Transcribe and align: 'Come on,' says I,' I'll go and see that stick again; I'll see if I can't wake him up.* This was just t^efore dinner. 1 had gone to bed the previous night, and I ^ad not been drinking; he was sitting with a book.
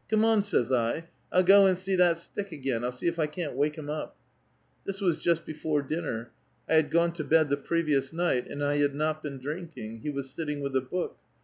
'Come 0.08 0.24
on,' 0.24 0.44
says 0.44 0.70
I,' 0.70 1.06
I'll 1.32 1.42
go 1.42 1.66
and 1.66 1.76
see 1.76 1.96
that 1.96 2.16
stick 2.16 2.52
again; 2.52 2.84
I'll 2.84 2.92
see 2.92 3.08
if 3.08 3.18
I 3.18 3.26
can't 3.26 3.56
wake 3.56 3.76
him 3.76 3.90
up.* 3.90 4.14
This 4.86 5.00
was 5.00 5.18
just 5.18 5.44
t^efore 5.44 5.84
dinner. 5.84 6.30
1 6.66 6.76
had 6.76 6.90
gone 6.92 7.12
to 7.14 7.24
bed 7.24 7.48
the 7.48 7.56
previous 7.56 8.12
night, 8.12 8.46
and 8.46 8.62
I 8.62 8.78
^ad 8.78 8.94
not 8.94 9.20
been 9.20 9.38
drinking; 9.38 10.02
he 10.02 10.10
was 10.10 10.30
sitting 10.30 10.60
with 10.60 10.76
a 10.76 10.80
book. 10.80 11.18